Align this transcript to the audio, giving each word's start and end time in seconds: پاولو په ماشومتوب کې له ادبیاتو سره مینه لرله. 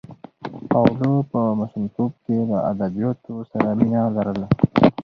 پاولو 0.69 1.11
په 1.31 1.39
ماشومتوب 1.59 2.11
کې 2.23 2.35
له 2.49 2.57
ادبیاتو 2.71 3.33
سره 3.51 3.69
مینه 3.79 4.01
لرله. 4.15 4.47